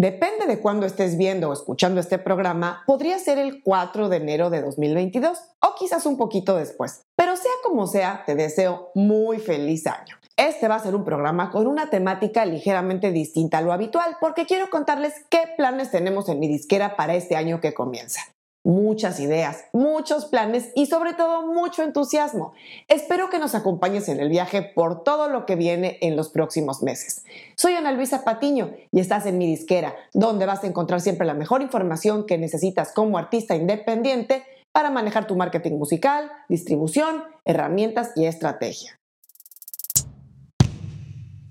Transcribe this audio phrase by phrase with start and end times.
[0.00, 4.48] Depende de cuándo estés viendo o escuchando este programa, podría ser el 4 de enero
[4.48, 7.02] de 2022 o quizás un poquito después.
[7.16, 10.16] Pero sea como sea, te deseo muy feliz año.
[10.38, 14.46] Este va a ser un programa con una temática ligeramente distinta a lo habitual porque
[14.46, 18.22] quiero contarles qué planes tenemos en mi disquera para este año que comienza
[18.62, 22.52] muchas ideas, muchos planes y sobre todo mucho entusiasmo.
[22.88, 26.82] Espero que nos acompañes en el viaje por todo lo que viene en los próximos
[26.82, 27.24] meses.
[27.56, 31.34] Soy Ana Luisa Patiño y estás en mi disquera, donde vas a encontrar siempre la
[31.34, 38.26] mejor información que necesitas como artista independiente para manejar tu marketing musical, distribución, herramientas y
[38.26, 39.00] estrategia.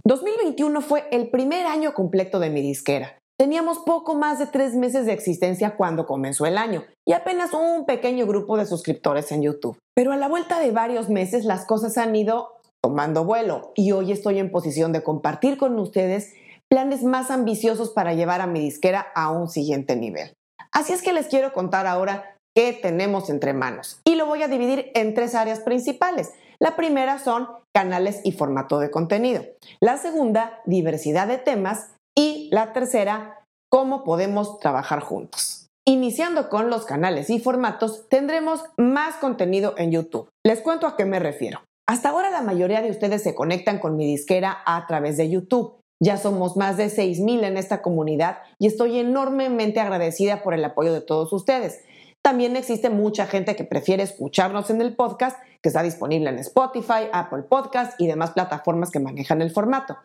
[0.06, 3.19] 2021 fue el primer año completo de mi disquera.
[3.40, 7.86] Teníamos poco más de tres meses de existencia cuando comenzó el año y apenas un
[7.86, 9.78] pequeño grupo de suscriptores en YouTube.
[9.96, 12.50] Pero a la vuelta de varios meses las cosas han ido
[12.84, 16.34] tomando vuelo y hoy estoy en posición de compartir con ustedes
[16.70, 20.34] planes más ambiciosos para llevar a mi disquera a un siguiente nivel.
[20.74, 24.50] Así es que les quiero contar ahora qué tenemos entre manos y lo voy a
[24.50, 26.34] dividir en tres áreas principales.
[26.60, 29.46] La primera son canales y formato de contenido.
[29.80, 31.96] La segunda, diversidad de temas.
[32.16, 35.68] Y la tercera, cómo podemos trabajar juntos.
[35.88, 40.30] Iniciando con los canales y formatos, tendremos más contenido en YouTube.
[40.46, 41.62] Les cuento a qué me refiero.
[41.88, 45.80] Hasta ahora la mayoría de ustedes se conectan con mi disquera a través de YouTube.
[46.00, 50.94] Ya somos más de 6.000 en esta comunidad y estoy enormemente agradecida por el apoyo
[50.94, 51.82] de todos ustedes.
[52.22, 57.08] También existe mucha gente que prefiere escucharnos en el podcast, que está disponible en Spotify,
[57.12, 59.98] Apple Podcast y demás plataformas que manejan el formato.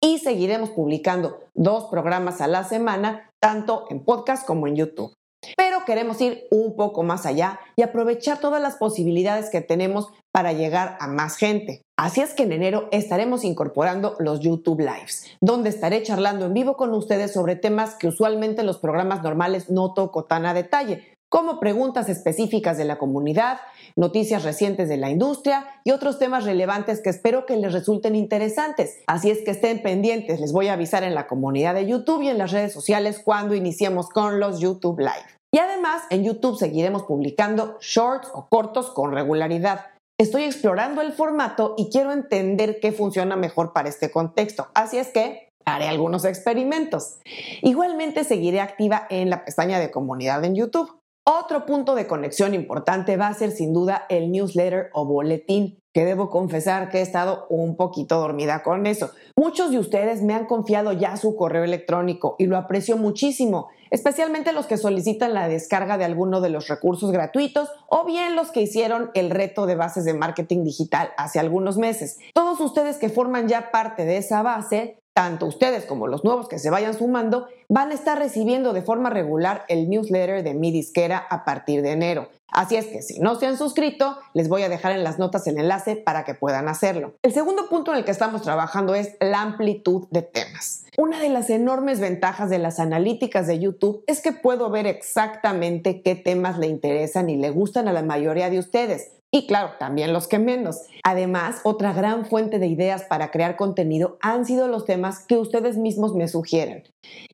[0.00, 5.14] Y seguiremos publicando dos programas a la semana, tanto en podcast como en YouTube.
[5.56, 10.52] Pero queremos ir un poco más allá y aprovechar todas las posibilidades que tenemos para
[10.52, 11.82] llegar a más gente.
[11.96, 16.76] Así es que en enero estaremos incorporando los YouTube Lives, donde estaré charlando en vivo
[16.76, 21.60] con ustedes sobre temas que usualmente los programas normales no toco tan a detalle, como
[21.60, 23.60] preguntas específicas de la comunidad,
[23.96, 28.98] noticias recientes de la industria y otros temas relevantes que espero que les resulten interesantes.
[29.06, 32.28] Así es que estén pendientes, les voy a avisar en la comunidad de YouTube y
[32.28, 35.40] en las redes sociales cuando iniciemos con los YouTube Live.
[35.52, 39.86] Y además en YouTube seguiremos publicando shorts o cortos con regularidad.
[40.18, 44.68] Estoy explorando el formato y quiero entender qué funciona mejor para este contexto.
[44.74, 47.18] Así es que haré algunos experimentos.
[47.62, 50.99] Igualmente seguiré activa en la pestaña de comunidad en YouTube.
[51.24, 56.04] Otro punto de conexión importante va a ser sin duda el newsletter o boletín, que
[56.04, 59.10] debo confesar que he estado un poquito dormida con eso.
[59.36, 64.52] Muchos de ustedes me han confiado ya su correo electrónico y lo aprecio muchísimo, especialmente
[64.52, 68.62] los que solicitan la descarga de alguno de los recursos gratuitos o bien los que
[68.62, 72.18] hicieron el reto de bases de marketing digital hace algunos meses.
[72.34, 76.58] Todos ustedes que forman ya parte de esa base tanto ustedes como los nuevos que
[76.58, 81.18] se vayan sumando van a estar recibiendo de forma regular el newsletter de mi disquera
[81.18, 82.28] a partir de enero.
[82.52, 85.46] Así es que si no se han suscrito, les voy a dejar en las notas
[85.46, 87.14] el enlace para que puedan hacerlo.
[87.22, 90.84] El segundo punto en el que estamos trabajando es la amplitud de temas.
[90.96, 96.02] Una de las enormes ventajas de las analíticas de YouTube es que puedo ver exactamente
[96.02, 99.12] qué temas le interesan y le gustan a la mayoría de ustedes.
[99.32, 100.82] Y claro, también los que menos.
[101.04, 105.76] Además, otra gran fuente de ideas para crear contenido han sido los temas que ustedes
[105.76, 106.82] mismos me sugieren.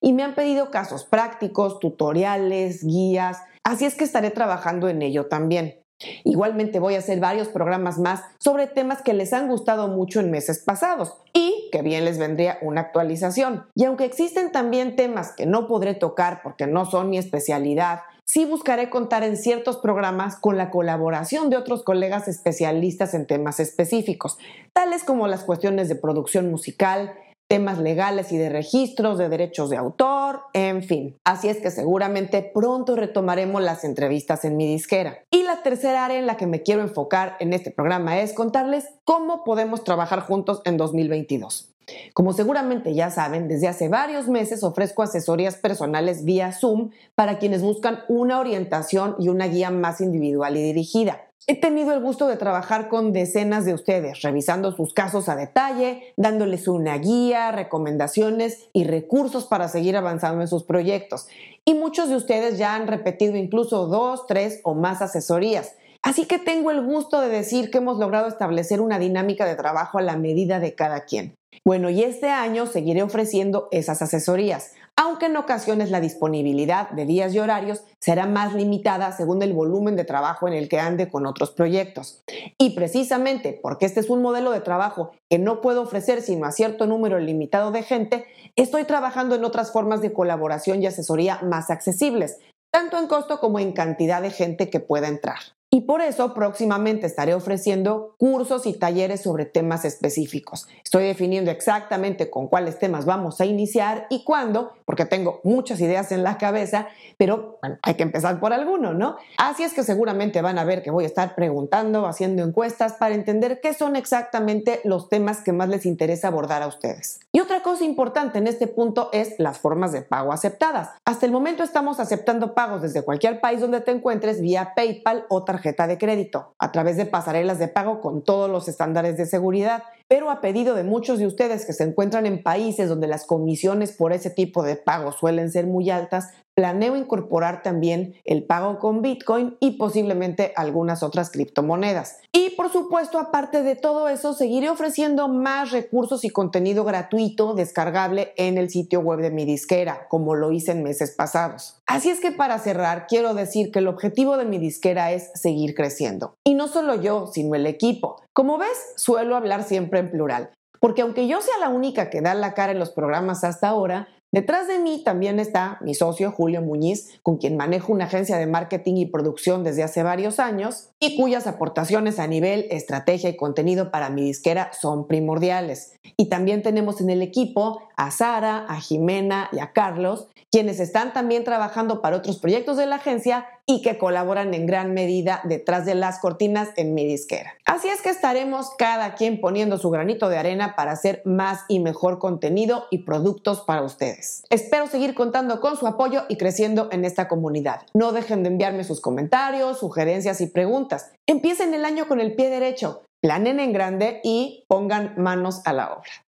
[0.00, 5.26] Y me han pedido casos prácticos, tutoriales, guías, así es que estaré trabajando en ello
[5.26, 5.80] también.
[6.24, 10.30] Igualmente voy a hacer varios programas más sobre temas que les han gustado mucho en
[10.30, 13.64] meses pasados y que bien les vendría una actualización.
[13.74, 18.44] Y aunque existen también temas que no podré tocar porque no son mi especialidad, sí
[18.44, 24.36] buscaré contar en ciertos programas con la colaboración de otros colegas especialistas en temas específicos,
[24.72, 27.14] tales como las cuestiones de producción musical,
[27.48, 31.16] temas legales y de registros de derechos de autor, en fin.
[31.24, 35.20] Así es que seguramente pronto retomaremos las entrevistas en mi disquera.
[35.30, 38.88] Y la tercera área en la que me quiero enfocar en este programa es contarles
[39.04, 41.75] cómo podemos trabajar juntos en 2022.
[42.14, 47.62] Como seguramente ya saben, desde hace varios meses ofrezco asesorías personales vía Zoom para quienes
[47.62, 51.22] buscan una orientación y una guía más individual y dirigida.
[51.48, 56.12] He tenido el gusto de trabajar con decenas de ustedes, revisando sus casos a detalle,
[56.16, 61.28] dándoles una guía, recomendaciones y recursos para seguir avanzando en sus proyectos.
[61.64, 65.76] Y muchos de ustedes ya han repetido incluso dos, tres o más asesorías.
[66.02, 69.98] Así que tengo el gusto de decir que hemos logrado establecer una dinámica de trabajo
[69.98, 71.35] a la medida de cada quien.
[71.64, 77.34] Bueno, y este año seguiré ofreciendo esas asesorías, aunque en ocasiones la disponibilidad de días
[77.34, 81.26] y horarios será más limitada según el volumen de trabajo en el que ande con
[81.26, 82.22] otros proyectos.
[82.58, 86.52] Y precisamente porque este es un modelo de trabajo que no puedo ofrecer sino a
[86.52, 91.70] cierto número limitado de gente, estoy trabajando en otras formas de colaboración y asesoría más
[91.70, 92.38] accesibles,
[92.72, 95.55] tanto en costo como en cantidad de gente que pueda entrar.
[95.68, 100.68] Y por eso próximamente estaré ofreciendo cursos y talleres sobre temas específicos.
[100.84, 106.12] Estoy definiendo exactamente con cuáles temas vamos a iniciar y cuándo, porque tengo muchas ideas
[106.12, 106.86] en la cabeza,
[107.18, 109.16] pero hay que empezar por alguno, ¿no?
[109.38, 113.16] Así es que seguramente van a ver que voy a estar preguntando, haciendo encuestas para
[113.16, 117.18] entender qué son exactamente los temas que más les interesa abordar a ustedes.
[117.32, 120.90] Y otra cosa importante en este punto es las formas de pago aceptadas.
[121.04, 125.44] Hasta el momento estamos aceptando pagos desde cualquier país donde te encuentres vía PayPal o
[125.62, 130.30] de crédito, a través de pasarelas de pago con todos los estándares de seguridad, pero
[130.30, 134.12] a pedido de muchos de ustedes que se encuentran en países donde las comisiones por
[134.12, 139.58] ese tipo de pagos suelen ser muy altas, planeo incorporar también el pago con Bitcoin
[139.60, 142.18] y posiblemente algunas otras criptomonedas.
[142.32, 148.32] Y por supuesto, aparte de todo eso, seguiré ofreciendo más recursos y contenido gratuito descargable
[148.36, 151.78] en el sitio web de mi disquera, como lo hice en meses pasados.
[151.86, 155.74] Así es que para cerrar, quiero decir que el objetivo de mi disquera es seguir
[155.74, 156.36] creciendo.
[156.42, 158.22] Y no solo yo, sino el equipo.
[158.32, 160.50] Como ves, suelo hablar siempre en plural.
[160.80, 164.08] Porque aunque yo sea la única que da la cara en los programas hasta ahora,
[164.36, 168.46] Detrás de mí también está mi socio Julio Muñiz, con quien manejo una agencia de
[168.46, 173.90] marketing y producción desde hace varios años y cuyas aportaciones a nivel estrategia y contenido
[173.90, 175.94] para mi disquera son primordiales.
[176.18, 181.12] Y también tenemos en el equipo a Sara, a Jimena y a Carlos, quienes están
[181.12, 185.84] también trabajando para otros proyectos de la agencia y que colaboran en gran medida detrás
[185.84, 187.54] de las cortinas en mi disquera.
[187.64, 191.80] Así es que estaremos cada quien poniendo su granito de arena para hacer más y
[191.80, 194.44] mejor contenido y productos para ustedes.
[194.48, 197.82] Espero seguir contando con su apoyo y creciendo en esta comunidad.
[197.92, 201.10] No dejen de enviarme sus comentarios, sugerencias y preguntas.
[201.26, 205.92] Empiecen el año con el pie derecho, planen en grande y pongan manos a la
[205.92, 206.25] obra.